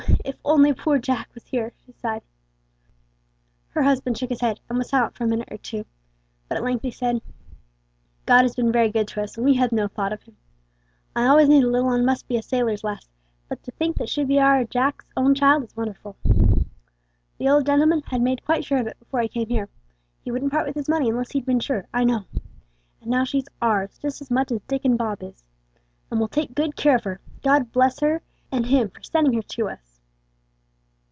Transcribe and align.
if 0.25 0.35
only 0.57 0.73
poor 0.73 0.97
Jack 0.99 1.29
was 1.33 1.45
here!" 1.47 1.71
she 1.85 1.93
sighed. 1.93 2.21
Her 3.69 3.83
husband 3.83 4.17
shook 4.17 4.29
his 4.29 4.41
head, 4.41 4.59
and 4.67 4.77
was 4.77 4.89
silent 4.89 5.15
for 5.15 5.23
a 5.23 5.27
minute 5.27 5.47
or 5.49 5.57
two; 5.57 5.85
but 6.49 6.57
at 6.57 6.63
length 6.63 6.81
he 6.81 6.91
said: 6.91 7.21
"God 8.25 8.41
has 8.41 8.53
been 8.55 8.71
very 8.71 8.91
good 8.91 9.07
to 9.09 9.21
us 9.23 9.37
when 9.37 9.45
we 9.45 9.53
had 9.53 9.71
no 9.71 9.87
thought 9.87 10.11
of 10.11 10.23
Him. 10.23 10.35
I 11.15 11.25
always 11.27 11.47
knew 11.47 11.61
the 11.61 11.67
little 11.69 11.89
'un 11.89 12.03
must 12.03 12.27
be 12.27 12.35
a 12.35 12.41
sailor's 12.41 12.83
lass, 12.83 13.07
but 13.47 13.63
to 13.63 13.71
think 13.71 13.95
that 13.97 14.09
she 14.09 14.21
should 14.21 14.27
be 14.27 14.39
our 14.41 14.65
Jack's 14.65 15.05
own 15.15 15.33
child 15.35 15.63
is 15.63 15.77
wonderful. 15.77 16.17
The 17.37 17.47
old 17.47 17.65
gentleman 17.65 18.01
had 18.07 18.21
made 18.21 18.43
quite 18.45 18.65
sure 18.65 18.79
of 18.79 18.87
it 18.87 18.99
before 18.99 19.21
he 19.21 19.29
came 19.29 19.47
here 19.47 19.69
he 20.21 20.31
wouldn't 20.31 20.51
part 20.51 20.67
with 20.67 20.75
his 20.75 20.89
money 20.89 21.09
unless 21.09 21.31
he'd 21.31 21.45
been 21.45 21.61
sure, 21.61 21.87
I 21.93 22.03
know; 22.03 22.25
and 22.99 23.09
now 23.09 23.23
she's 23.23 23.47
ours, 23.61 23.97
just 24.01 24.21
as 24.21 24.29
much 24.29 24.51
as 24.51 24.61
Dick 24.67 24.83
and 24.83 24.97
Bob 24.97 25.23
is. 25.23 25.43
And 26.09 26.19
we'll 26.19 26.27
take 26.27 26.53
good 26.55 26.75
care 26.75 26.95
of 26.97 27.05
her, 27.05 27.21
God 27.41 27.71
bless 27.71 27.99
her, 28.01 28.21
and 28.51 28.65
Him 28.65 28.89
for 28.89 29.01
sending 29.01 29.31
her 29.33 29.41
to 29.43 29.69
us." 29.69 29.87